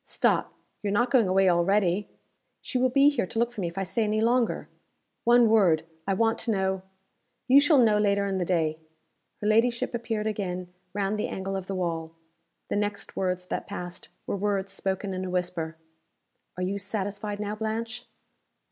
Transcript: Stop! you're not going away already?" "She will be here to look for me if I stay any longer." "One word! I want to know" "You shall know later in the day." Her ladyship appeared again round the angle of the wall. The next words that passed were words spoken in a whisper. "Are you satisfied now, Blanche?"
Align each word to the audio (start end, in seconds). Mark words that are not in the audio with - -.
Stop! 0.03 0.55
you're 0.81 0.91
not 0.91 1.11
going 1.11 1.27
away 1.27 1.47
already?" 1.47 2.09
"She 2.59 2.79
will 2.79 2.89
be 2.89 3.09
here 3.09 3.27
to 3.27 3.37
look 3.37 3.51
for 3.51 3.61
me 3.61 3.67
if 3.67 3.77
I 3.77 3.83
stay 3.83 4.03
any 4.03 4.19
longer." 4.19 4.67
"One 5.25 5.47
word! 5.47 5.83
I 6.07 6.15
want 6.15 6.39
to 6.39 6.51
know" 6.51 6.81
"You 7.47 7.59
shall 7.61 7.77
know 7.77 7.99
later 7.99 8.25
in 8.25 8.39
the 8.39 8.43
day." 8.43 8.79
Her 9.41 9.47
ladyship 9.47 9.93
appeared 9.93 10.25
again 10.25 10.73
round 10.95 11.19
the 11.19 11.27
angle 11.27 11.55
of 11.55 11.67
the 11.67 11.75
wall. 11.75 12.15
The 12.69 12.77
next 12.77 13.15
words 13.15 13.45
that 13.45 13.67
passed 13.67 14.09
were 14.25 14.35
words 14.35 14.71
spoken 14.71 15.13
in 15.13 15.23
a 15.23 15.29
whisper. 15.29 15.77
"Are 16.57 16.63
you 16.63 16.79
satisfied 16.79 17.39
now, 17.39 17.53
Blanche?" 17.55 18.07